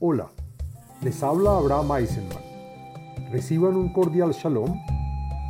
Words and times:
Hola, 0.00 0.30
les 1.02 1.24
habla 1.24 1.56
Abraham 1.56 1.90
Eisenman. 1.96 2.38
Reciban 3.32 3.74
un 3.74 3.92
cordial 3.92 4.30
shalom 4.30 4.80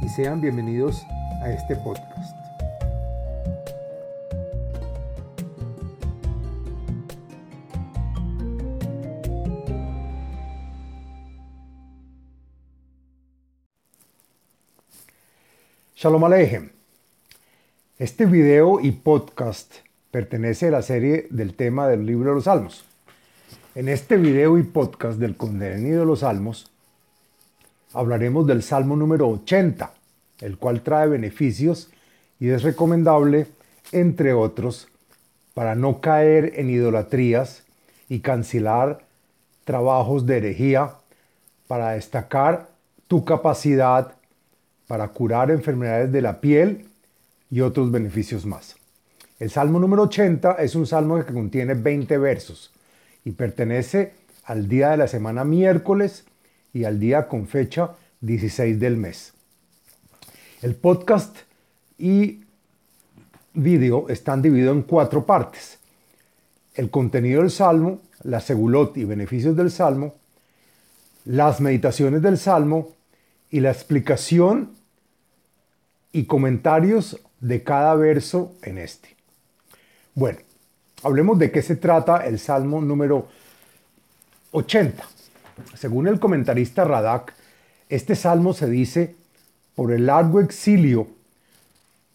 y 0.01 0.09
sean 0.09 0.41
bienvenidos 0.41 1.05
a 1.43 1.53
este 1.53 1.77
podcast. 1.77 2.35
Shalom 15.95 16.25
Aleichem. 16.25 16.71
Este 17.99 18.25
video 18.25 18.81
y 18.81 18.93
podcast 18.93 19.75
pertenece 20.11 20.69
a 20.69 20.71
la 20.71 20.81
serie 20.81 21.27
del 21.29 21.53
tema 21.53 21.87
del 21.87 22.07
libro 22.07 22.31
de 22.31 22.37
los 22.37 22.45
Salmos. 22.45 22.88
En 23.79 23.89
este 23.89 24.17
video 24.17 24.59
y 24.59 24.65
podcast 24.65 25.21
del 25.21 25.37
contenido 25.37 26.01
de 26.01 26.07
los 26.07 26.19
Salmos 26.19 26.69
hablaremos 27.93 28.45
del 28.45 28.65
Salmo 28.65 28.97
número 28.97 29.29
80, 29.29 29.93
el 30.41 30.59
cual 30.59 30.83
trae 30.83 31.07
beneficios 31.07 31.89
y 32.41 32.49
es 32.49 32.65
recomendable, 32.65 33.47
entre 33.93 34.33
otros, 34.33 34.89
para 35.55 35.77
no 35.77 36.01
caer 36.01 36.55
en 36.57 36.71
idolatrías 36.71 37.63
y 38.09 38.19
cancelar 38.19 39.05
trabajos 39.65 40.27
de 40.27 40.39
herejía, 40.39 40.95
para 41.69 41.91
destacar 41.91 42.71
tu 43.07 43.25
capacidad 43.25 44.17
para 44.89 45.07
curar 45.07 45.53
enfermedades 45.53 46.11
de 46.11 46.21
la 46.21 46.41
piel 46.41 46.89
y 47.49 47.61
otros 47.61 47.93
beneficios 47.93 48.45
más. 48.45 48.75
El 49.39 49.51
Salmo 49.51 49.79
número 49.79 50.03
80 50.03 50.55
es 50.55 50.75
un 50.75 50.85
salmo 50.85 51.25
que 51.25 51.33
contiene 51.33 51.75
20 51.75 52.19
versos 52.19 52.73
y 53.25 53.33
pertenece 53.33 54.13
al 54.45 54.69
día 54.69 54.91
de 54.91 54.97
la 54.97 55.09
semana 55.09 55.45
miércoles 55.45 56.25
y 56.73 56.85
al 56.85 56.99
día 56.99 57.29
con 57.29 57.47
fecha 57.47 57.93
16 58.21 58.81
del 58.81 58.97
mes. 58.97 59.33
El 60.63 60.75
podcast 60.75 61.37
y 61.99 62.45
vídeo 63.55 64.09
están 64.09 64.43
divididos 64.43 64.77
en 64.77 64.83
cuatro 64.83 65.27
partes. 65.27 65.79
El 66.75 66.91
contenido 66.91 67.43
del 67.43 67.51
salmo, 67.51 68.01
la 68.23 68.41
segulot 68.41 68.97
y 68.97 69.05
beneficios 69.05 69.57
del 69.57 69.71
salmo, 69.71 70.15
las 71.25 71.61
meditaciones 71.61 72.23
del 72.23 72.39
salmo 72.39 72.93
y 73.51 73.61
la 73.61 73.71
explicación 73.71 74.73
y 76.13 76.25
comentarios 76.25 77.21
de 77.41 77.63
cada 77.63 77.95
verso 77.95 78.55
en 78.63 78.79
este. 78.79 79.17
Bueno, 80.15 80.39
hablemos 81.03 81.39
de 81.39 81.51
qué 81.51 81.63
se 81.63 81.77
trata 81.77 82.27
el 82.27 82.39
Salmo 82.39 82.81
número 82.81 83.29
80. 84.53 85.05
Según 85.75 86.09
el 86.09 86.21
comentarista 86.21 86.85
Radak, 86.85 87.35
este 87.89 88.15
salmo 88.15 88.53
se 88.53 88.69
dice 88.69 89.17
por 89.75 89.93
el 89.93 90.07
largo 90.07 90.41
exilio, 90.41 91.09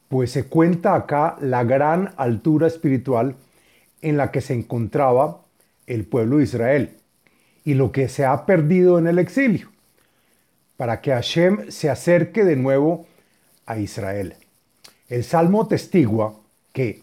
pues 0.09 0.31
se 0.31 0.45
cuenta 0.45 0.95
acá 0.95 1.37
la 1.41 1.63
gran 1.63 2.13
altura 2.17 2.67
espiritual 2.67 3.35
en 4.01 4.17
la 4.17 4.31
que 4.31 4.41
se 4.41 4.53
encontraba 4.53 5.41
el 5.87 6.05
pueblo 6.05 6.37
de 6.37 6.43
Israel 6.43 6.97
y 7.65 7.73
lo 7.73 7.91
que 7.91 8.09
se 8.09 8.25
ha 8.25 8.45
perdido 8.45 8.99
en 8.99 9.07
el 9.07 9.17
exilio, 9.17 9.69
para 10.77 11.01
que 11.01 11.11
Hashem 11.11 11.71
se 11.71 11.89
acerque 11.89 12.43
de 12.43 12.55
nuevo 12.55 13.07
a 13.65 13.77
Israel. 13.79 14.35
El 15.07 15.23
Salmo 15.23 15.67
testigua 15.67 16.35
que, 16.73 17.02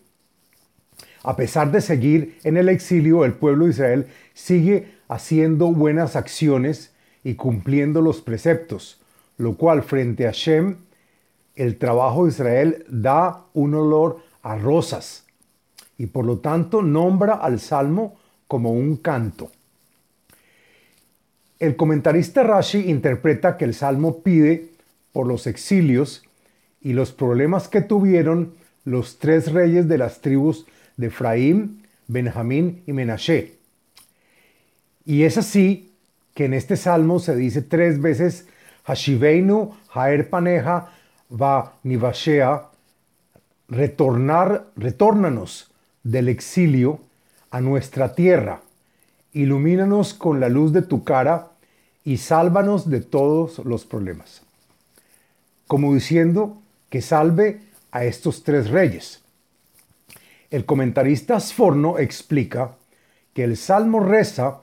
a 1.23 1.37
pesar 1.37 1.71
de 1.71 1.81
seguir 1.81 2.39
en 2.45 2.57
el 2.57 2.69
exilio, 2.69 3.25
el 3.25 3.35
pueblo 3.35 3.65
de 3.65 3.73
Israel 3.73 4.07
sigue 4.33 4.95
haciendo 5.09 5.73
buenas 5.73 6.17
acciones 6.17 6.93
y 7.23 7.35
cumpliendo 7.35 8.01
los 8.01 8.23
preceptos, 8.23 9.01
lo 9.37 9.57
cual 9.57 9.83
frente 9.83 10.27
a 10.27 10.33
Shem, 10.33 10.77
el 11.57 11.77
trabajo 11.77 12.25
de 12.25 12.31
Israel 12.31 12.85
da 12.89 13.45
un 13.53 13.75
olor 13.75 14.21
a 14.43 14.57
rosas 14.57 15.27
y 15.99 16.07
por 16.07 16.25
lo 16.25 16.39
tanto 16.39 16.81
nombra 16.81 17.35
al 17.35 17.61
Salmo 17.61 18.19
como 18.47 18.73
un 18.73 18.97
canto. 18.97 19.51
El 21.59 21.77
comentarista 21.77 22.43
Rashi 22.43 22.89
interpreta 22.89 23.59
que 23.59 23.67
el 23.67 23.75
Salmo 23.75 24.23
pide 24.23 24.71
por 25.13 25.27
los 25.27 25.47
exilios 25.47 26.25
y 26.81 26.95
los 26.95 27.13
problemas 27.13 27.69
que 27.69 27.83
tuvieron 27.83 28.55
los 28.85 29.19
tres 29.19 29.53
reyes 29.53 29.87
de 29.89 29.99
las 29.99 30.23
tribus 30.23 30.67
de 31.01 31.09
Efraín, 31.09 31.83
Benjamín 32.07 32.83
y 32.87 32.93
Menashe. 32.93 33.57
Y 35.05 35.25
es 35.25 35.39
así 35.39 35.93
que 36.35 36.45
en 36.45 36.55
este 36.55 36.77
salmo 36.77 37.19
se 37.19 37.35
dice 37.35 37.63
tres 37.63 38.01
veces 38.01 38.47
Hashiveinu, 38.85 39.75
Haer 39.93 40.31
Paneja, 40.31 40.93
Va 41.33 41.75
Nivashea, 41.85 42.71
retornar, 43.69 44.67
retórnanos 44.77 45.71
del 46.03 46.29
exilio 46.29 47.01
a 47.51 47.61
nuestra 47.61 48.15
tierra, 48.15 48.63
ilumínanos 49.33 50.13
con 50.13 50.41
la 50.41 50.49
luz 50.49 50.73
de 50.73 50.83
tu 50.83 51.05
cara 51.05 51.51
y 52.05 52.17
sálvanos 52.17 52.91
de 52.91 53.01
todos 53.01 53.59
los 53.65 53.85
problemas. 53.85 54.43
Como 55.69 55.95
diciendo, 55.95 56.61
que 56.89 57.01
salve 57.01 57.61
a 57.93 58.05
estos 58.05 58.43
tres 58.43 58.71
reyes. 58.71 59.20
El 60.51 60.65
comentarista 60.65 61.39
Sforno 61.39 61.99
explica 61.99 62.77
que 63.35 63.45
el 63.45 63.57
salmo 63.57 64.01
reza 64.01 64.63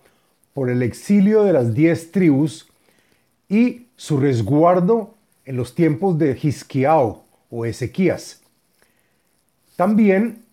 por 0.53 0.69
el 0.69 0.83
exilio 0.83 1.43
de 1.43 1.53
las 1.53 1.73
diez 1.73 2.11
tribus 2.11 2.67
y 3.47 3.87
su 3.95 4.17
resguardo 4.17 5.15
en 5.45 5.55
los 5.55 5.75
tiempos 5.75 6.17
de 6.17 6.37
Hisquiao 6.41 7.23
o 7.49 7.65
Ezequías. 7.65 8.41
También 9.77 10.43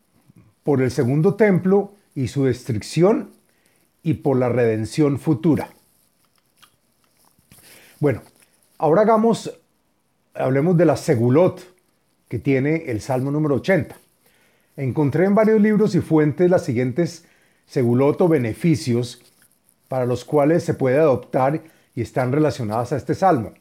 por 0.63 0.81
el 0.81 0.91
segundo 0.91 1.35
templo 1.35 1.93
y 2.15 2.29
su 2.29 2.45
destrucción 2.45 3.31
y 4.03 4.15
por 4.15 4.39
la 4.39 4.49
redención 4.49 5.19
futura. 5.19 5.71
Bueno, 7.99 8.23
ahora 8.79 9.03
hagamos 9.03 9.53
hablemos 10.35 10.77
de 10.77 10.85
la 10.85 10.97
segulot 10.97 11.61
que 12.29 12.39
tiene 12.39 12.85
el 12.87 13.01
Salmo 13.01 13.31
número 13.31 13.57
80. 13.57 13.97
Encontré 14.77 15.27
en 15.27 15.35
varios 15.35 15.61
libros 15.61 15.95
y 15.95 16.01
fuentes 16.01 16.51
las 16.51 16.65
siguientes 16.65 17.25
segulot 17.67 18.21
o 18.21 18.29
beneficios 18.29 19.23
para 19.89 20.07
los 20.07 20.25
cuales 20.25 20.65
se 20.65 20.75
puede 20.75 20.99
adoptar 20.99 21.63
y 21.95 22.03
están 22.03 22.33
relacionadas 22.33 22.93
a 22.93 22.97
este 22.97 23.15
salmo. 23.15 23.53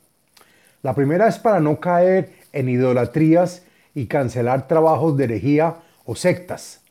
La 0.81 0.95
primera 0.95 1.27
es 1.27 1.37
para 1.37 1.59
no 1.59 1.79
caer 1.79 2.33
en 2.51 2.67
idolatrías 2.67 3.63
y 3.93 4.07
cancelar 4.07 4.67
trabajos 4.67 5.15
de 5.15 5.25
herejía 5.25 5.77
o 6.05 6.15
sectas. 6.15 6.81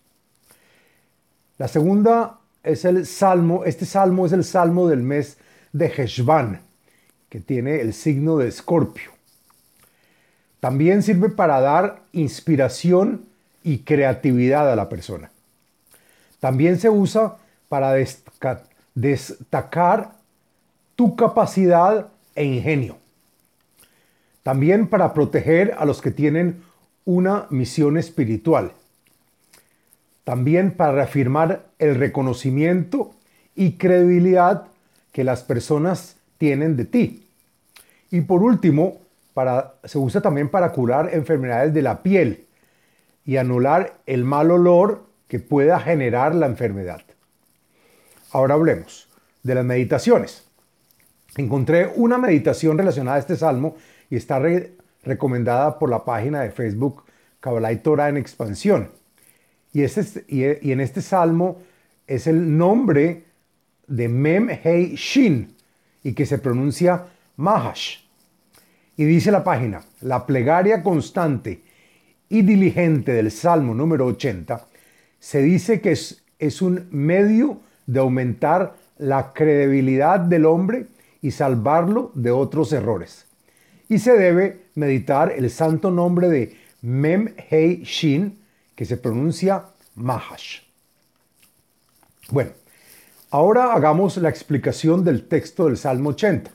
La 1.59 1.69
segunda 1.69 2.39
es 2.63 2.85
el 2.85 3.07
salmo, 3.07 3.65
este 3.65 3.85
salmo 3.85 4.25
es 4.27 4.33
el 4.33 4.45
salmo 4.45 4.89
del 4.89 5.03
mes 5.03 5.37
de 5.73 5.87
Heshvan, 5.87 6.61
que 7.29 7.41
tiene 7.41 7.81
el 7.81 7.93
signo 7.93 8.39
de 8.39 8.49
Escorpio. 8.49 9.11
También 10.61 11.03
sirve 11.03 11.29
para 11.29 11.61
dar 11.61 12.05
inspiración 12.13 13.27
y 13.63 13.79
creatividad 13.79 14.71
a 14.71 14.77
la 14.77 14.89
persona. 14.89 15.31
También 16.41 16.79
se 16.79 16.91
usa 16.91 17.37
para 17.69 17.95
destacar 18.95 20.13
tu 20.97 21.17
capacidad 21.17 22.09
e 22.35 22.45
ingenio. 22.45 22.99
También 24.43 24.89
para 24.89 25.15
proteger 25.15 25.75
a 25.79 25.85
los 25.85 26.03
que 26.03 26.11
tienen 26.11 26.63
una 27.05 27.47
misión 27.51 27.97
espiritual. 27.97 28.73
También 30.25 30.73
para 30.73 30.93
reafirmar 30.93 31.67
el 31.79 31.95
reconocimiento 31.95 33.15
y 33.55 33.73
credibilidad 33.73 34.67
que 35.13 35.25
las 35.25 35.43
personas 35.43 36.17
tienen 36.39 36.77
de 36.77 36.85
ti. 36.85 37.27
Y 38.11 38.23
por 38.23 38.43
último, 38.43 38.99
se 39.85 39.99
usa 39.99 40.21
también 40.21 40.49
para 40.49 40.73
curar 40.73 41.15
enfermedades 41.15 41.73
de 41.73 41.83
la 41.83 42.03
piel 42.03 42.47
y 43.25 43.37
anular 43.37 44.01
el 44.07 44.25
mal 44.25 44.51
olor 44.51 45.07
que 45.29 45.39
pueda 45.39 45.81
generar 45.81 46.35
la 46.35 46.47
enfermedad. 46.47 47.03
Ahora 48.33 48.55
hablemos 48.55 49.09
de 49.43 49.55
las 49.55 49.65
meditaciones. 49.65 50.45
Encontré 51.37 51.91
una 51.97 52.19
meditación 52.19 52.77
relacionada 52.77 53.17
a 53.17 53.21
este 53.21 53.37
salmo 53.37 53.77
y 54.11 54.17
está 54.17 54.41
recomendada 55.03 55.79
por 55.79 55.89
la 55.89 56.05
página 56.05 56.43
de 56.43 56.51
Facebook 56.51 57.05
Kabbalah 57.41 57.73
y 57.73 57.79
Torah 57.79 58.09
en 58.09 58.19
expansión. 58.19 58.91
Y, 59.73 59.83
este, 59.83 60.25
y 60.29 60.73
en 60.73 60.81
este 60.81 61.01
salmo 61.01 61.63
es 62.07 62.27
el 62.27 62.57
nombre 62.57 63.25
de 63.87 64.09
Mem 64.09 64.51
Hei 64.51 64.95
Shin 64.97 65.55
y 66.03 66.13
que 66.13 66.27
se 66.27 66.39
pronuncia 66.39 67.07
Mahash. 67.37 67.99
Y 68.97 69.05
dice 69.05 69.31
la 69.31 69.43
página, 69.43 69.83
la 70.03 70.27
plegaria 70.27 70.83
constante 70.83 71.63
y 72.33 72.41
diligente 72.41 73.13
del 73.13 73.31
Salmo 73.31 73.75
número 73.75 74.07
80 74.07 74.67
se 75.21 75.43
dice 75.43 75.83
que 75.83 75.93
es, 75.93 76.25
es 76.39 76.63
un 76.63 76.89
medio 76.91 77.61
de 77.87 78.01
aumentar 78.01 78.75
la 78.97 79.35
credibilidad 79.35 80.19
del 80.19 80.47
hombre 80.47 80.87
y 81.21 81.31
salvarlo 81.31 82.11
de 82.15 82.31
otros 82.31 82.73
errores. 82.73 83.27
Y 83.87 83.99
se 83.99 84.15
debe 84.15 84.63
meditar 84.77 85.31
el 85.37 85.51
santo 85.51 85.91
nombre 85.91 86.31
de 86.31 86.57
Mem 86.81 87.35
Hei 87.51 87.83
Shin, 87.85 88.39
que 88.75 88.87
se 88.87 88.97
pronuncia 88.97 89.67
Mahash. 89.95 90.61
Bueno, 92.31 92.53
ahora 93.29 93.75
hagamos 93.75 94.17
la 94.17 94.31
explicación 94.31 95.05
del 95.05 95.29
texto 95.29 95.67
del 95.67 95.77
Salmo 95.77 96.11
80. 96.11 96.51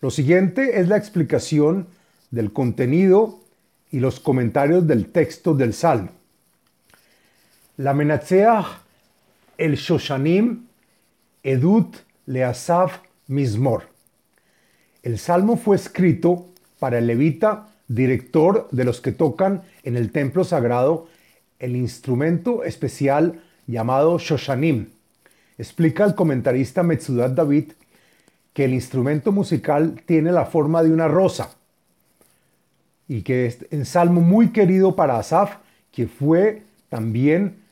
Lo 0.00 0.10
siguiente 0.10 0.80
es 0.80 0.88
la 0.88 0.96
explicación 0.96 1.86
del 2.32 2.52
contenido 2.52 3.45
y 3.90 4.00
los 4.00 4.20
comentarios 4.20 4.86
del 4.86 5.06
texto 5.06 5.54
del 5.54 5.74
Salmo. 5.74 6.10
La 7.76 7.94
Menatzeach 7.94 8.86
el 9.58 9.76
Shoshanim 9.76 10.66
Edut 11.42 11.96
Leasaf 12.26 13.00
Mismor. 13.28 13.84
El 15.02 15.18
salmo 15.18 15.56
fue 15.56 15.76
escrito 15.76 16.46
para 16.78 16.98
el 16.98 17.06
levita, 17.06 17.68
director 17.88 18.68
de 18.72 18.84
los 18.84 19.00
que 19.00 19.12
tocan 19.12 19.62
en 19.84 19.96
el 19.96 20.10
templo 20.10 20.44
sagrado 20.44 21.06
el 21.58 21.76
instrumento 21.76 22.64
especial 22.64 23.40
llamado 23.66 24.18
Shoshanim. 24.18 24.88
Explica 25.58 26.04
el 26.04 26.14
comentarista 26.14 26.82
Metzudat 26.82 27.32
David 27.32 27.72
que 28.52 28.64
el 28.64 28.74
instrumento 28.74 29.32
musical 29.32 30.02
tiene 30.04 30.32
la 30.32 30.46
forma 30.46 30.82
de 30.82 30.90
una 30.90 31.08
rosa 31.08 31.50
y 33.08 33.22
que 33.22 33.46
es 33.46 33.66
un 33.70 33.84
salmo 33.84 34.20
muy 34.20 34.50
querido 34.50 34.96
para 34.96 35.18
Asaf, 35.18 35.56
que 35.92 36.06
fue 36.06 36.62
también 36.88 37.62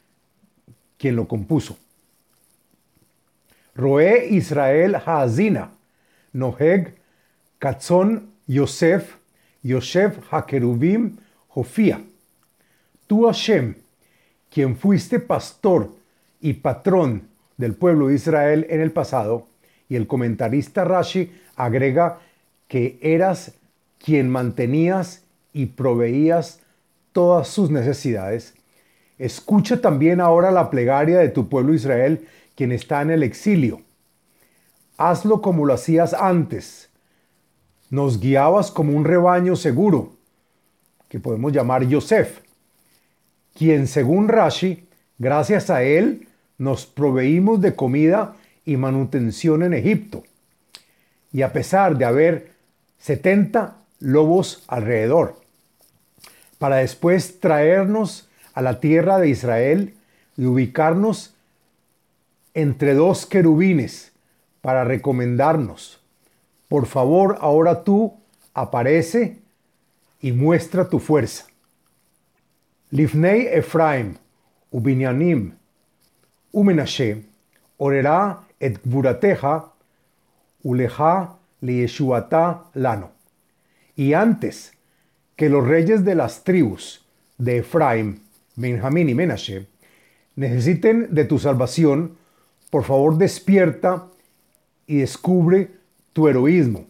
quien 0.97 1.17
lo 1.17 1.27
compuso. 1.27 1.77
Roé 3.75 4.29
Israel 4.31 4.95
Haazina, 4.95 5.73
Noheg, 6.33 6.95
Katzon 7.59 8.31
Yosef, 8.47 9.17
Yosef 9.63 10.19
Hakerubim, 10.31 11.17
Jofía. 11.49 12.01
Tú 13.07 13.27
Hashem, 13.27 13.75
quien 14.51 14.77
fuiste 14.77 15.19
pastor 15.19 15.95
y 16.41 16.55
patrón 16.55 17.29
del 17.57 17.75
pueblo 17.75 18.09
de 18.09 18.15
Israel 18.15 18.67
en 18.71 18.81
el 18.81 18.93
pasado, 18.93 19.49
y 19.89 19.97
el 19.97 20.07
comentarista 20.07 20.85
Rashi 20.85 21.33
agrega 21.57 22.21
que 22.69 22.99
eras 23.03 23.55
quien 23.99 24.31
mantenías 24.31 25.24
y 25.55 25.67
proveías 25.67 26.61
todas 27.13 27.49
sus 27.49 27.71
necesidades. 27.71 28.53
Escucha 29.19 29.81
también 29.81 30.21
ahora 30.21 30.51
la 30.51 30.69
plegaria 30.69 31.19
de 31.21 31.31
tu 31.31 31.49
pueblo 31.49 31.73
Israel, 31.73 32.27
quien 32.57 32.73
está 32.73 33.01
en 33.01 33.11
el 33.11 33.23
exilio. 33.23 33.81
Hazlo 34.99 35.41
como 35.41 35.65
lo 35.65 35.73
hacías 35.73 36.13
antes. 36.13 36.91
Nos 37.89 38.21
guiabas 38.21 38.71
como 38.71 38.93
un 38.93 39.05
rebaño 39.05 39.57
seguro, 39.57 40.15
que 41.09 41.21
podemos 41.21 41.53
llamar 41.53 41.85
Yosef, 41.87 42.41
quien 43.55 43.87
según 43.87 44.29
Rashi, 44.29 44.89
gracias 45.19 45.71
a 45.71 45.85
él, 45.85 46.27
nos 46.59 46.87
proveímos 46.87 47.61
de 47.61 47.77
comida 47.77 48.35
y 48.65 48.77
manutención 48.77 49.63
en 49.63 49.75
Egipto. 49.75 50.25
Y 51.33 51.43
a 51.43 51.53
pesar 51.53 51.97
de 51.97 52.05
haber 52.05 52.51
70 52.99 53.77
lobos 54.01 54.65
alrededor, 54.67 55.44
para 56.65 56.77
después 56.77 57.41
traernos 57.41 58.27
a 58.55 58.63
la 58.63 58.81
tierra 58.81 59.19
de 59.19 59.29
Israel 59.29 59.93
y 60.35 60.47
ubicarnos 60.47 61.35
entre 62.55 62.95
dos 62.95 63.27
querubines 63.27 64.13
para 64.63 64.83
recomendarnos. 64.83 66.01
Por 66.69 66.87
favor, 66.87 67.37
ahora 67.43 67.85
tú 67.85 68.15
aparece 68.55 69.43
y 70.23 70.33
muestra 70.33 70.89
tu 70.89 71.01
fuerza. 71.01 71.49
Lifnei 72.89 73.47
Ephraim, 73.53 74.15
Ubinyanim, 74.71 75.57
Umenashe, 76.51 77.27
orerá 77.77 78.41
et 78.59 78.81
gvurateja, 78.83 79.71
uleja 80.63 81.37
leyeshuata 81.61 82.71
lano. 82.73 83.11
Y 83.95 84.15
antes 84.15 84.74
que 85.37 85.49
los 85.49 85.67
reyes 85.67 86.05
de 86.05 86.15
las 86.15 86.45
tribus 86.45 87.05
de 87.39 87.59
Ephraim, 87.59 88.21
Benjamín 88.57 89.09
y 89.09 89.15
Menashe 89.15 89.67
necesiten 90.37 91.09
de 91.15 91.25
tu 91.25 91.39
salvación, 91.39 92.17
por 92.71 92.85
favor 92.85 93.19
despierta 93.19 94.07
y 94.87 94.99
descubre 94.99 95.71
tu 96.13 96.29
heroísmo 96.29 96.87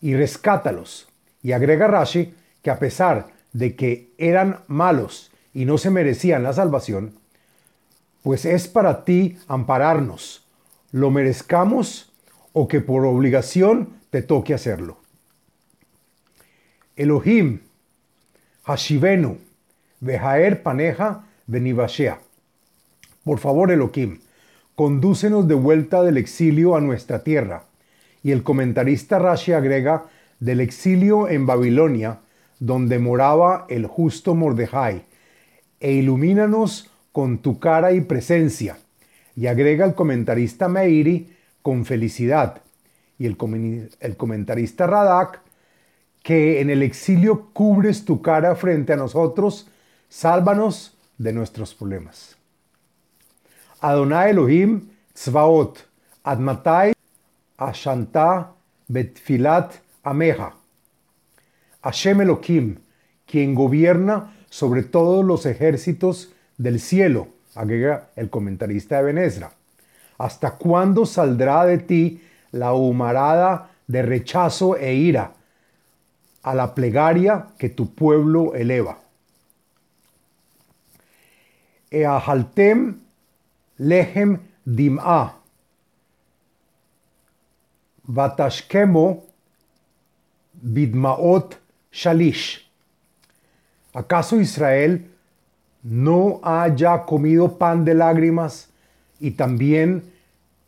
y 0.00 0.14
rescátalos. 0.14 1.08
Y 1.42 1.52
agrega 1.52 1.86
Rashi 1.86 2.34
que 2.62 2.70
a 2.70 2.78
pesar 2.78 3.28
de 3.52 3.76
que 3.76 4.12
eran 4.18 4.60
malos 4.66 5.30
y 5.54 5.64
no 5.64 5.78
se 5.78 5.90
merecían 5.90 6.42
la 6.42 6.52
salvación, 6.52 7.14
pues 8.22 8.44
es 8.44 8.68
para 8.68 9.04
ti 9.04 9.38
ampararnos, 9.46 10.46
lo 10.90 11.10
merezcamos 11.10 12.12
o 12.52 12.68
que 12.68 12.80
por 12.80 13.04
obligación 13.06 13.90
te 14.10 14.22
toque 14.22 14.54
hacerlo. 14.54 14.98
Elohim, 16.98 17.60
Hashivenu, 18.64 19.38
Bejaer 20.00 20.64
Paneja, 20.64 21.26
Benibashea. 21.46 22.18
Por 23.22 23.38
favor, 23.38 23.70
Elohim, 23.70 24.18
condúcenos 24.74 25.46
de 25.46 25.54
vuelta 25.54 26.02
del 26.02 26.16
exilio 26.16 26.74
a 26.74 26.80
nuestra 26.80 27.22
tierra. 27.22 27.62
Y 28.24 28.32
el 28.32 28.42
comentarista 28.42 29.20
Rashi 29.20 29.52
agrega 29.52 30.06
del 30.40 30.60
exilio 30.60 31.28
en 31.28 31.46
Babilonia, 31.46 32.18
donde 32.58 32.98
moraba 32.98 33.66
el 33.68 33.86
justo 33.86 34.34
Mordejai, 34.34 35.04
e 35.78 35.92
ilumínanos 35.92 36.90
con 37.12 37.38
tu 37.38 37.60
cara 37.60 37.92
y 37.92 38.00
presencia. 38.00 38.76
Y 39.36 39.46
agrega 39.46 39.84
el 39.84 39.94
comentarista 39.94 40.68
Meiri 40.68 41.32
con 41.62 41.84
felicidad. 41.84 42.60
Y 43.20 43.26
el, 43.26 43.36
el 44.00 44.16
comentarista 44.16 44.88
Radak 44.88 45.42
que 46.22 46.60
en 46.60 46.70
el 46.70 46.82
exilio 46.82 47.50
cubres 47.52 48.04
tu 48.04 48.20
cara 48.22 48.54
frente 48.54 48.92
a 48.92 48.96
nosotros, 48.96 49.68
sálvanos 50.08 50.96
de 51.16 51.32
nuestros 51.32 51.74
problemas. 51.74 52.36
Adonai 53.80 54.30
Elohim 54.30 54.88
Tzvaot, 55.14 55.78
Admatai 56.24 56.92
Ashanta 57.56 58.52
Betfilat 58.88 59.74
Ameja. 60.02 60.54
Hashem 61.82 62.20
Elohim, 62.20 62.76
quien 63.26 63.54
gobierna 63.54 64.34
sobre 64.50 64.82
todos 64.82 65.24
los 65.24 65.46
ejércitos 65.46 66.32
del 66.56 66.80
cielo, 66.80 67.28
agrega 67.54 68.10
el 68.16 68.30
comentarista 68.30 68.96
de 68.98 69.04
Benesra. 69.04 69.52
¿Hasta 70.18 70.52
cuándo 70.52 71.06
saldrá 71.06 71.64
de 71.64 71.78
ti 71.78 72.22
la 72.50 72.72
humarada 72.72 73.70
de 73.86 74.02
rechazo 74.02 74.76
e 74.76 74.94
ira 74.94 75.32
a 76.48 76.54
la 76.54 76.74
plegaria 76.74 77.48
que 77.58 77.68
tu 77.68 77.94
pueblo 77.94 78.54
eleva? 78.54 78.98
Eahaltem 81.90 83.00
lehem 83.78 84.38
dim'a. 84.64 85.34
Vatashkemo 88.08 89.24
bidmaot 90.54 91.58
shalish. 91.92 92.64
¿Acaso 93.94 94.40
Israel 94.40 95.10
no 95.82 96.40
haya 96.42 97.04
comido 97.04 97.58
pan 97.58 97.84
de 97.84 97.94
lágrimas 97.94 98.70
y 99.20 99.32
también 99.32 100.02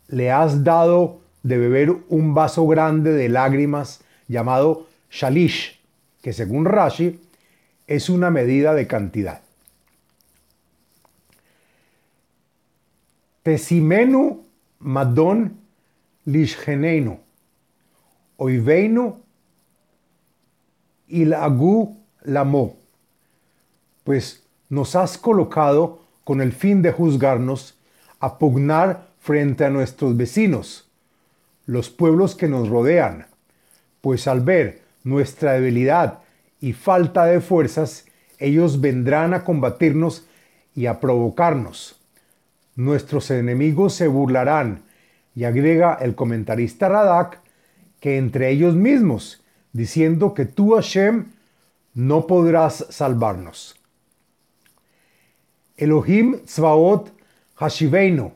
le 0.07 0.31
has 0.31 0.63
dado 0.63 1.21
de 1.43 1.57
beber 1.57 1.91
un 2.09 2.33
vaso 2.33 2.67
grande 2.67 3.13
de 3.13 3.29
lágrimas 3.29 4.01
llamado 4.27 4.87
shalish, 5.11 5.79
que 6.21 6.33
según 6.33 6.65
Rashi 6.65 7.19
es 7.85 8.09
una 8.09 8.31
medida 8.31 8.73
de 8.73 8.87
cantidad? 8.87 9.41
Tesimenu 13.43 14.45
madon 14.79 15.57
lishgeneinu, 16.25 17.19
oiveinu 18.37 19.21
ilagu 21.07 21.97
lamo. 22.23 22.77
Pues 24.03 24.43
nos 24.69 24.95
has 24.95 25.17
colocado 25.17 26.01
con 26.23 26.41
el 26.41 26.53
fin 26.53 26.81
de 26.81 26.91
juzgarnos, 26.91 27.75
a 28.19 28.37
pugnar 28.37 29.07
frente 29.19 29.65
a 29.65 29.69
nuestros 29.69 30.15
vecinos, 30.15 30.87
los 31.65 31.89
pueblos 31.89 32.35
que 32.35 32.47
nos 32.47 32.69
rodean, 32.69 33.25
pues 33.99 34.27
al 34.27 34.41
ver 34.41 34.81
nuestra 35.03 35.53
debilidad 35.53 36.19
y 36.59 36.73
falta 36.73 37.25
de 37.25 37.41
fuerzas, 37.41 38.05
ellos 38.39 38.81
vendrán 38.81 39.33
a 39.33 39.43
combatirnos 39.43 40.27
y 40.75 40.85
a 40.85 40.99
provocarnos 40.99 42.01
Nuestros 42.75 43.29
enemigos 43.31 43.93
se 43.93 44.07
burlarán 44.07 44.83
Y 45.35 45.43
agrega 45.43 45.95
el 45.95 46.15
comentarista 46.15 46.89
Radak 46.89 47.41
que 47.99 48.17
entre 48.17 48.49
ellos 48.49 48.73
mismos, 48.75 49.43
diciendo 49.73 50.33
que 50.33 50.45
tú 50.45 50.73
Hashem 50.73 51.27
no 51.93 52.25
podrás 52.25 52.87
salvarnos. 52.89 53.75
Elohim 55.77 56.39
Tzvaot 56.45 57.11
Hashiveinu, 57.55 58.31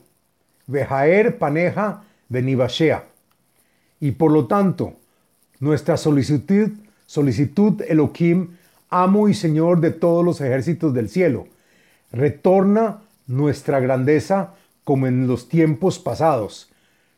Vejaer 0.67 1.39
Paneja 1.39 2.03
Benibashea. 2.29 3.05
Y 3.99 4.11
por 4.11 4.31
lo 4.31 4.45
tanto, 4.45 4.93
nuestra 5.59 5.97
solicitud, 5.97 6.71
solicitud 7.05 7.81
Elohim, 7.87 8.49
amo 8.89 9.27
y 9.29 9.33
Señor 9.33 9.81
de 9.81 9.91
todos 9.91 10.23
los 10.23 10.41
ejércitos 10.41 10.93
del 10.93 11.09
cielo, 11.09 11.47
retorna 12.11 13.01
nuestra 13.27 13.79
grandeza 13.79 14.53
como 14.83 15.07
en 15.07 15.27
los 15.27 15.49
tiempos 15.49 15.99
pasados. 15.99 16.71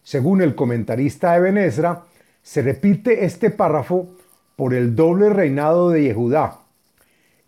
Según 0.03 0.41
el 0.41 0.55
comentarista 0.55 1.35
Eben 1.35 1.57
Ezra, 1.57 2.03
se 2.41 2.61
repite 2.61 3.25
este 3.25 3.49
párrafo 3.49 4.07
por 4.55 4.73
el 4.73 4.95
doble 4.95 5.29
reinado 5.29 5.89
de 5.89 6.03
Yehudá. 6.03 6.59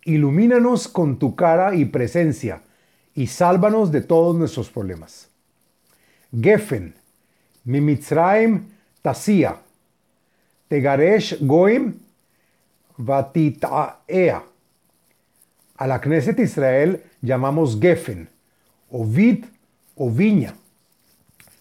Ilumínanos 0.04 0.88
con 0.88 1.18
tu 1.18 1.34
cara 1.34 1.74
y 1.74 1.86
presencia, 1.86 2.62
y 3.14 3.26
sálvanos 3.26 3.90
de 3.90 4.02
todos 4.02 4.36
nuestros 4.36 4.70
problemas. 4.70 5.28
Gefen, 6.38 6.94
Mimitzraim 7.64 8.66
Tasia, 9.02 9.56
Tegaresh 10.70 11.38
Goim, 11.40 11.94
Vatitaea. 12.96 14.44
A 15.76 15.86
la 15.88 16.00
Knesset 16.00 16.38
Israel 16.38 17.02
llamamos 17.20 17.80
Gefen, 17.80 18.28
o 18.88 19.04
vid 19.04 19.46
o 19.96 20.08
viña, 20.10 20.54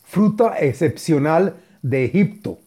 fruta 0.04 0.60
excepcional 0.60 1.56
de 1.82 2.06
Egipto, 2.06 2.60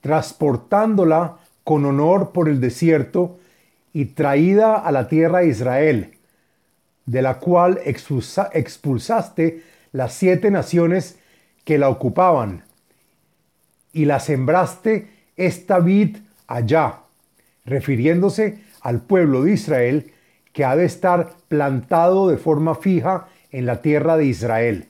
transportándola 0.00 1.38
con 1.64 1.84
honor 1.86 2.30
por 2.30 2.48
el 2.48 2.60
desierto 2.60 3.40
y 3.92 4.04
traída 4.04 4.76
a 4.76 4.92
la 4.92 5.08
tierra 5.08 5.40
de 5.40 5.48
Israel, 5.48 6.18
de 7.04 7.20
la 7.20 7.40
cual 7.40 7.80
expulsaste 7.84 9.64
las 9.90 10.14
siete 10.14 10.52
naciones 10.52 11.18
que 11.64 11.78
la 11.78 11.88
ocupaban, 11.88 12.62
y 13.92 14.04
la 14.04 14.20
sembraste 14.20 15.13
esta 15.36 15.78
vid 15.78 16.18
allá, 16.46 17.00
refiriéndose 17.64 18.60
al 18.80 19.00
pueblo 19.02 19.42
de 19.42 19.52
Israel 19.52 20.12
que 20.52 20.64
ha 20.64 20.76
de 20.76 20.84
estar 20.84 21.34
plantado 21.48 22.28
de 22.28 22.36
forma 22.36 22.74
fija 22.74 23.28
en 23.50 23.66
la 23.66 23.82
tierra 23.82 24.16
de 24.16 24.26
Israel. 24.26 24.88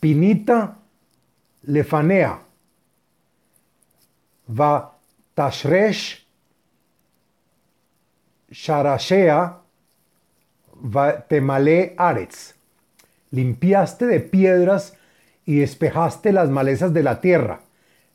Pinita 0.00 0.78
lefanea, 1.62 2.40
va 4.48 4.96
tashresh 5.34 6.24
sharashea, 8.50 9.60
va 10.76 11.26
temale 11.26 11.94
aretz. 11.98 12.54
Limpiaste 13.30 14.06
de 14.06 14.20
piedras 14.20 14.94
y 15.44 15.58
despejaste 15.58 16.32
las 16.32 16.48
malezas 16.48 16.94
de 16.94 17.02
la 17.02 17.20
tierra, 17.20 17.60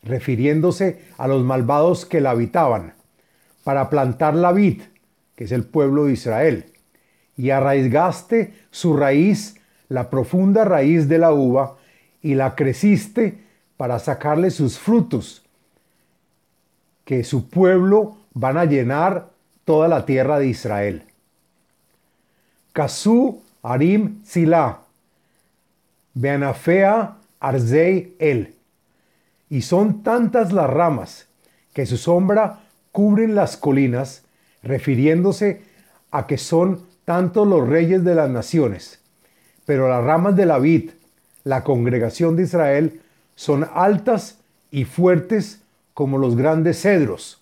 refiriéndose 0.04 1.02
a 1.18 1.28
los 1.28 1.44
malvados 1.44 2.06
que 2.06 2.22
la 2.22 2.32
habitaban, 2.32 2.94
para 3.64 3.90
plantar 3.90 4.36
la 4.36 4.52
vid, 4.52 4.82
que 5.36 5.44
es 5.44 5.52
el 5.52 5.64
pueblo 5.64 6.06
de 6.06 6.14
Israel, 6.14 6.66
y 7.38 7.52
arraigaste 7.52 8.54
su 8.72 8.96
raíz, 8.96 9.56
la 9.90 10.10
profunda 10.10 10.66
raíz 10.66 11.08
de 11.08 11.18
la 11.18 11.34
uva, 11.34 11.78
y 12.22 12.36
la 12.36 12.56
creciste 12.56 13.40
para 13.78 14.00
sacarle 14.00 14.52
sus 14.52 14.80
frutos, 14.80 15.44
que 17.06 17.24
su 17.24 17.50
pueblo 17.50 18.18
van 18.34 18.58
a 18.58 18.66
llenar 18.66 19.30
toda 19.66 19.88
la 19.88 20.06
tierra 20.06 20.40
de 20.40 20.48
Israel. 20.48 21.04
Kasú 22.74 23.42
Arim 23.64 24.24
Sila, 24.24 24.82
Beanafea 26.14 27.18
Arzei 27.40 28.16
El. 28.20 28.61
Y 29.52 29.64
son 29.64 30.02
tantas 30.02 30.54
las 30.54 30.70
ramas 30.70 31.28
que 31.74 31.86
su 31.86 31.98
sombra 31.98 32.62
cubren 32.94 33.36
las 33.36 33.58
colinas, 33.58 34.24
refiriéndose 34.64 35.62
a 36.10 36.26
que 36.26 36.38
son 36.38 36.86
tantos 37.04 37.46
los 37.46 37.68
reyes 37.68 38.06
de 38.06 38.16
las 38.16 38.30
naciones. 38.30 39.02
Pero 39.66 39.90
las 39.90 40.06
ramas 40.06 40.38
de 40.38 40.46
la 40.46 40.58
vid, 40.58 40.92
la 41.44 41.66
congregación 41.66 42.38
de 42.38 42.44
Israel, 42.44 43.02
son 43.36 43.68
altas 43.74 44.40
y 44.72 44.86
fuertes 44.86 45.62
como 45.94 46.18
los 46.18 46.38
grandes 46.38 46.82
cedros. 46.82 47.38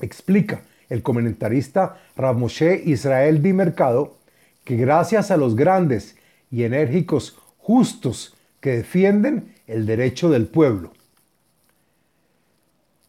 Explica 0.00 0.62
el 0.88 1.04
comentarista 1.04 1.96
Ramoshe 2.16 2.82
Israel 2.86 3.40
Di 3.40 3.52
Mercado 3.52 4.16
que 4.64 4.74
gracias 4.76 5.30
a 5.30 5.36
los 5.36 5.54
grandes 5.54 6.16
y 6.50 6.64
enérgicos 6.64 7.38
justos 7.58 8.34
que 8.60 8.78
defienden 8.78 9.54
el 9.68 9.86
derecho 9.86 10.28
del 10.28 10.46
pueblo. 10.46 10.92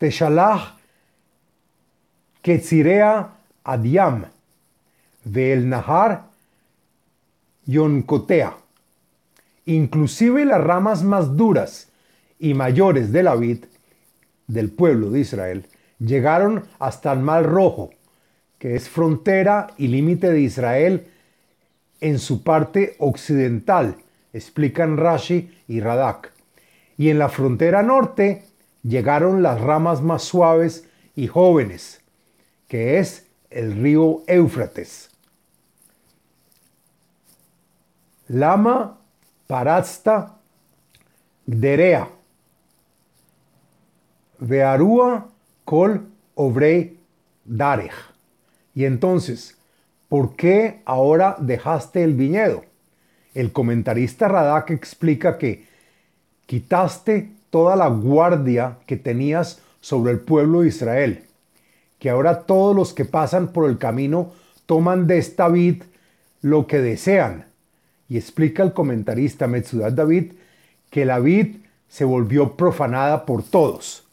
Teshalach 0.02 0.80
Ketzirea 2.42 3.30
Adiam, 3.64 4.26
el 5.32 5.70
Nahar 5.70 6.24
Yoncotea. 7.68 8.56
Inclusive 9.66 10.44
las 10.46 10.64
ramas 10.64 11.04
más 11.04 11.38
duras 11.38 11.90
y 12.40 12.56
mayores 12.56 13.12
de 13.12 13.22
la 13.22 13.36
vid 13.36 13.66
del 14.48 14.72
pueblo 14.72 15.12
de 15.12 15.20
Israel 15.20 15.68
llegaron 16.00 16.64
hasta 16.80 17.14
el 17.14 17.20
Mar 17.20 17.46
Rojo, 17.46 17.92
que 18.58 18.76
es 18.76 18.90
frontera 18.90 19.68
y 19.78 19.88
límite 19.88 20.32
de 20.32 20.42
Israel 20.42 21.06
en 22.00 22.18
su 22.18 22.42
parte 22.42 22.96
occidental, 22.98 23.98
explican 24.34 24.98
Rashi 24.98 25.56
y 25.68 25.80
Radak. 25.80 26.32
Y 26.98 27.10
en 27.10 27.20
la 27.20 27.30
frontera 27.30 27.84
norte 27.84 28.46
llegaron 28.84 29.44
las 29.44 29.62
ramas 29.62 30.02
más 30.02 30.24
suaves 30.24 30.88
y 31.16 31.28
jóvenes, 31.28 32.02
que 32.68 33.00
es 33.00 33.28
el 33.50 33.74
río 33.74 34.24
Éufrates. 34.28 35.10
Lama 38.28 38.98
Parasta 39.48 40.38
Derea 41.46 42.08
Vearúa 44.40 45.28
Kol 45.66 46.08
Obrei 46.36 46.98
Darej. 47.44 47.92
Y 48.74 48.86
entonces, 48.86 49.58
¿por 50.08 50.36
qué 50.36 50.82
ahora 50.86 51.36
dejaste 51.40 52.04
el 52.04 52.14
viñedo? 52.14 52.64
El 53.34 53.52
comentarista 53.52 54.28
Radak 54.28 54.72
explica 54.72 55.38
que 55.38 55.68
quitaste 56.46 57.34
toda 57.52 57.76
la 57.76 57.88
guardia 57.88 58.80
que 58.88 58.98
tenías 58.98 59.62
sobre 59.82 60.14
el 60.14 60.20
pueblo 60.20 60.62
de 60.62 60.70
Israel, 60.70 61.26
que 62.00 62.10
ahora 62.10 62.42
todos 62.44 62.76
los 62.76 62.94
que 62.94 63.06
pasan 63.06 63.50
por 63.50 63.70
el 63.70 63.78
camino 63.78 64.32
toman 64.66 65.06
de 65.06 65.20
esta 65.20 65.48
vid 65.48 65.84
lo 66.42 66.66
que 66.66 66.80
desean. 66.80 67.46
Y 68.10 68.18
explica 68.18 68.64
el 68.64 68.74
comentarista 68.74 69.48
Metzudat 69.48 69.94
David 69.94 70.34
que 70.90 71.06
la 71.06 71.20
vid 71.20 71.58
se 71.88 72.06
volvió 72.06 72.56
profanada 72.56 73.26
por 73.26 73.44
todos. 73.44 74.04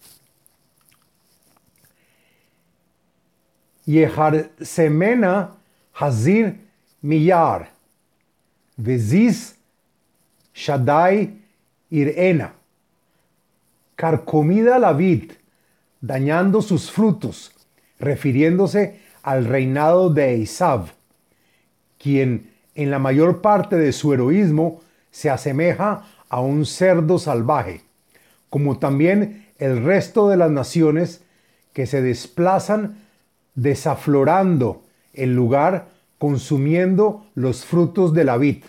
Yehar 3.87 4.51
Semena 4.61 5.55
Hazir 5.95 6.61
Miyar 7.01 7.71
Veziz 8.77 9.57
Shaddai 10.55 11.41
Irena. 11.91 12.58
Carcomida 13.99 14.79
la 14.79 14.93
vid, 14.93 15.33
dañando 16.01 16.63
sus 16.63 16.93
frutos, 16.93 17.51
refiriéndose 17.99 19.01
al 19.25 19.45
reinado 19.45 20.09
de 20.09 20.41
Esav, 20.41 20.93
quien 21.99 22.53
en 22.77 22.93
la 22.93 23.01
mayor 23.01 23.41
parte 23.41 23.75
de 23.75 23.91
su 23.91 24.15
heroísmo 24.15 24.83
se 25.11 25.31
asemeja 25.31 26.05
a 26.29 26.41
un 26.41 26.65
cerdo 26.65 27.19
salvaje, 27.19 27.81
como 28.51 28.79
también 28.79 29.49
el 29.59 29.83
resto 29.83 30.29
de 30.29 30.37
las 30.37 30.53
naciones 30.53 31.25
que 31.73 31.87
se 31.87 32.01
desplazan 32.01 32.99
desaflorando 33.57 34.85
el 35.13 35.35
lugar 35.35 35.89
consumiendo 36.19 37.27
los 37.35 37.65
frutos 37.65 38.15
de 38.15 38.23
la 38.23 38.37
vid. 38.37 38.63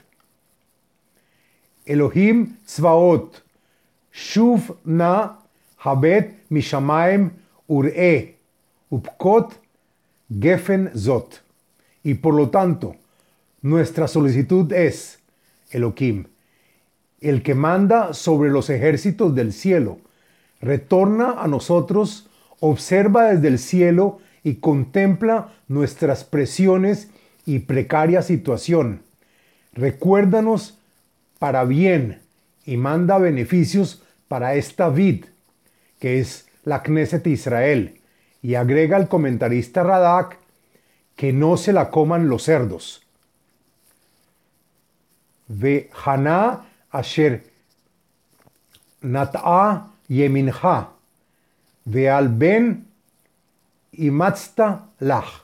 Elohim 1.86 2.58
Tzvaot, 2.66 3.44
Shuv 4.20 4.76
na 4.84 5.38
habet 5.78 6.34
mishamaim 6.52 7.32
ur'e, 7.70 8.36
upkot 8.92 9.54
gefen 10.30 10.92
zot. 10.96 11.42
Y 12.04 12.16
por 12.16 12.34
lo 12.34 12.50
tanto, 12.50 12.96
nuestra 13.62 14.08
solicitud 14.08 14.72
es, 14.74 15.20
Elohim, 15.72 16.26
el 17.22 17.42
que 17.44 17.56
manda 17.56 18.14
sobre 18.14 18.50
los 18.50 18.70
ejércitos 18.70 19.36
del 19.36 19.54
cielo, 19.54 20.00
retorna 20.60 21.42
a 21.42 21.48
nosotros, 21.48 22.30
observa 22.60 23.32
desde 23.32 23.48
el 23.48 23.60
cielo 23.60 24.20
y 24.44 24.56
contempla 24.56 25.54
nuestras 25.68 26.26
presiones 26.26 27.10
y 27.46 27.60
precaria 27.60 28.22
situación. 28.22 29.02
Recuérdanos 29.74 30.78
para 31.40 31.64
bien 31.64 32.20
y 32.66 32.76
manda 32.78 33.18
beneficios 33.18 34.04
para 34.30 34.56
esta 34.56 34.88
vid, 34.88 35.26
que 36.00 36.22
es 36.22 36.48
la 36.64 36.82
Knesset 36.82 37.28
Israel, 37.28 38.00
y 38.42 38.56
agrega 38.56 38.96
el 38.96 39.10
comentarista 39.10 39.84
Radak 39.84 40.38
que 41.18 41.34
no 41.34 41.58
se 41.58 41.74
la 41.74 41.90
coman 41.90 42.30
los 42.30 42.44
cerdos. 42.44 43.02
Ve 45.50 45.90
Haná 46.06 46.66
asher 46.92 47.44
nat'a 49.02 49.88
yeminha, 50.08 50.92
ve 51.84 52.10
al 52.10 52.30
ben 52.30 52.88
y 53.92 54.12
matzta 54.12 54.86
lach. 55.00 55.44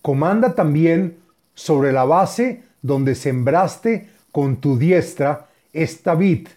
Comanda 0.00 0.54
también 0.54 1.18
sobre 1.54 1.92
la 1.92 2.04
base 2.04 2.62
donde 2.80 3.14
sembraste 3.14 4.08
con 4.32 4.56
tu 4.56 4.78
diestra 4.78 5.48
esta 5.72 6.14
vid, 6.14 6.48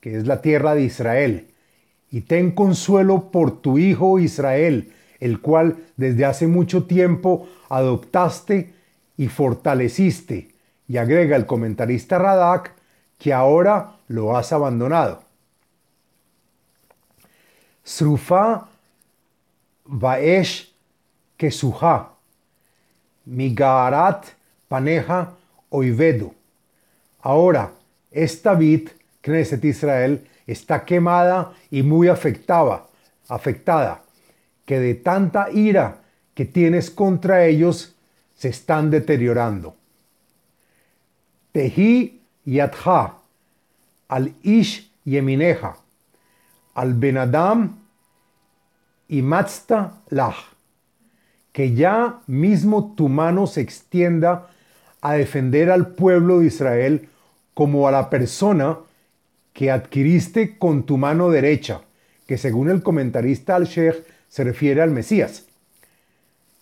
que 0.00 0.16
es 0.16 0.26
la 0.26 0.40
tierra 0.40 0.74
de 0.74 0.82
Israel, 0.82 1.48
y 2.10 2.22
ten 2.22 2.50
consuelo 2.50 3.30
por 3.30 3.60
tu 3.60 3.78
hijo 3.78 4.18
Israel, 4.18 4.92
el 5.20 5.40
cual 5.40 5.76
desde 5.96 6.24
hace 6.24 6.46
mucho 6.46 6.84
tiempo 6.84 7.48
adoptaste 7.68 8.72
y 9.16 9.28
fortaleciste, 9.28 10.48
y 10.88 10.96
agrega 10.96 11.36
el 11.36 11.46
comentarista 11.46 12.18
Radak 12.18 12.72
que 13.18 13.32
ahora 13.32 13.96
lo 14.08 14.36
has 14.36 14.52
abandonado. 14.52 15.22
Srufa 17.84 18.68
Vaesh 19.84 20.72
Kesuha, 21.36 22.12
Migarat 23.26 24.26
Paneja 24.68 25.34
Oivedu. 25.68 26.34
Ahora, 27.22 27.72
esta 28.10 28.54
vid, 28.54 28.88
Knesset 29.22 29.64
Israel, 29.64 30.26
está 30.46 30.84
quemada 30.84 31.52
y 31.70 31.82
muy 31.82 32.08
afectada, 32.08 32.86
afectada, 33.28 34.02
que 34.64 34.80
de 34.80 34.94
tanta 34.94 35.50
ira 35.50 35.98
que 36.34 36.44
tienes 36.44 36.90
contra 36.90 37.44
ellos 37.44 37.94
se 38.34 38.48
están 38.48 38.90
deteriorando. 38.90 39.74
Tehi 41.52 42.20
yadha, 42.44 43.18
al 44.08 44.32
ish 44.42 44.90
yemineja, 45.04 45.76
al 46.74 46.94
benadam 46.94 47.76
y 49.08 49.22
matzta 49.22 50.00
lach, 50.08 50.36
que 51.52 51.74
ya 51.74 52.20
mismo 52.26 52.94
tu 52.96 53.08
mano 53.08 53.46
se 53.46 53.60
extienda 53.60 54.48
a 55.00 55.14
defender 55.14 55.70
al 55.70 55.88
pueblo 55.94 56.40
de 56.40 56.46
Israel 56.46 57.08
como 57.54 57.88
a 57.88 57.90
la 57.90 58.08
persona 58.08 58.78
que 59.52 59.70
adquiriste 59.70 60.58
con 60.58 60.84
tu 60.84 60.96
mano 60.96 61.30
derecha, 61.30 61.82
que 62.26 62.38
según 62.38 62.70
el 62.70 62.82
comentarista 62.82 63.56
al-Sheikh 63.56 64.04
se 64.28 64.44
refiere 64.44 64.82
al 64.82 64.90
Mesías, 64.90 65.46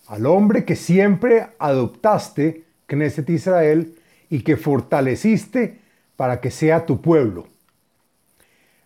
al 0.07 0.25
hombre 0.25 0.65
que 0.65 0.75
siempre 0.75 1.47
adoptaste, 1.59 2.63
Knesset 2.87 3.29
Israel, 3.29 3.95
y 4.29 4.41
que 4.41 4.57
fortaleciste 4.57 5.79
para 6.15 6.41
que 6.41 6.51
sea 6.51 6.85
tu 6.85 7.01
pueblo. 7.01 7.47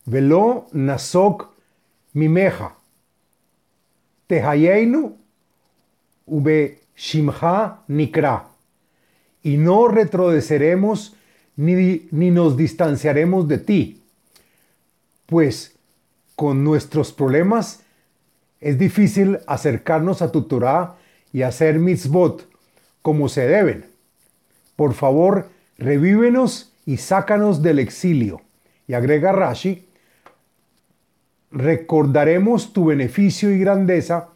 Velo 0.06 0.68
nasok 0.74 1.48
mimeja, 2.14 2.76
tehayeinu 4.28 5.18
ube 6.26 6.80
shimha 6.96 7.84
nikra 7.88 8.48
y 9.42 9.58
no 9.58 9.88
retrocederemos 9.88 11.16
ni, 11.56 12.08
ni 12.12 12.32
nos 12.32 12.58
distanciaremos 12.58 13.48
de 13.48 13.58
ti, 13.58 14.02
pues 15.26 15.76
con 16.36 16.64
nuestros 16.64 17.12
problemas 17.12 17.84
es 18.60 18.80
difícil 18.80 19.40
acercarnos 19.46 20.22
a 20.22 20.32
tu 20.32 20.44
Torah 20.44 20.96
y 21.32 21.42
hacer 21.42 21.80
mitzvot 21.80 22.48
como 23.02 23.28
se 23.28 23.46
deben. 23.48 23.86
Por 24.76 24.94
favor, 24.94 25.50
revívenos 25.78 26.72
y 26.86 26.98
sácanos 26.98 27.62
del 27.62 27.80
exilio. 27.80 28.42
Y 28.88 28.94
agrega 28.94 29.32
Rashi, 29.32 29.86
recordaremos 31.52 32.74
tu 32.74 32.86
beneficio 32.86 33.52
y 33.52 33.60
grandeza, 33.60 34.30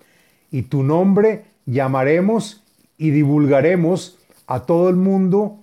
y 0.51 0.63
tu 0.63 0.83
nombre 0.83 1.45
llamaremos 1.65 2.63
y 2.97 3.11
divulgaremos 3.11 4.17
a 4.45 4.61
todo 4.61 4.89
el 4.89 4.95
mundo 4.95 5.59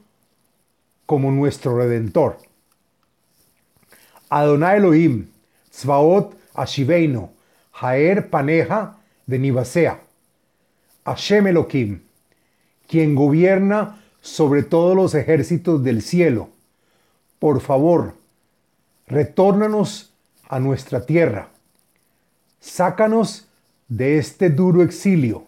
como 1.07 1.31
nuestro 1.31 1.77
redentor. 1.77 2.39
Adonai 4.31 4.79
Elohim, 4.79 5.29
Tzvaot 5.71 6.35
Ashiveino, 6.55 7.33
Jaer 7.73 8.31
Paneja 8.31 8.97
de 9.27 9.39
Nibasea, 9.39 10.01
Hashem 11.05 11.47
Elohim, 11.49 12.01
quien 12.89 13.15
gobierna 13.15 14.01
sobre 14.21 14.63
todos 14.63 14.97
los 14.97 15.15
ejércitos 15.15 15.83
del 15.85 16.03
cielo. 16.03 16.49
Por 17.39 17.61
favor, 17.61 18.15
retórnanos 19.07 20.13
a 20.49 20.61
nuestra 20.61 21.05
tierra. 21.05 21.49
Sácanos 22.61 23.49
de 23.89 24.19
este 24.19 24.51
duro 24.51 24.83
exilio. 24.83 25.45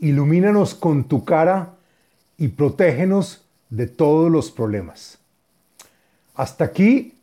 Ilumínanos 0.00 0.74
con 0.74 1.04
tu 1.04 1.24
cara 1.24 1.74
y 2.36 2.48
protégenos 2.48 3.44
de 3.70 3.86
todos 3.86 4.30
los 4.30 4.50
problemas. 4.50 5.18
Hasta 6.34 6.64
aquí 6.64 7.18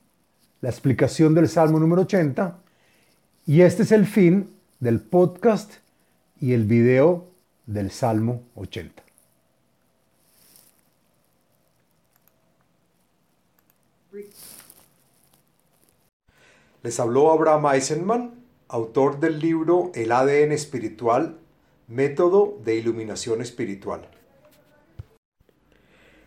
la 0.62 0.70
explicación 0.70 1.34
del 1.34 1.50
Salmo 1.50 1.80
número 1.80 2.04
80 2.04 2.60
y 3.46 3.62
este 3.62 3.84
es 3.84 3.92
el 3.92 4.06
fin 4.06 4.54
del 4.80 5.00
podcast 5.00 5.76
y 6.40 6.54
el 6.54 6.66
video 6.66 7.28
del 7.66 7.92
Salmo 7.92 8.44
80. 8.56 9.04
Les 16.84 17.00
habló 17.00 17.32
Abraham 17.32 17.66
Eisenman, 17.74 18.36
autor 18.68 19.20
del 19.20 19.40
libro 19.40 19.92
El 19.96 20.12
ADN 20.12 20.52
espiritual, 20.52 21.40
método 21.88 22.60
de 22.64 22.76
iluminación 22.76 23.42
espiritual. 23.42 24.08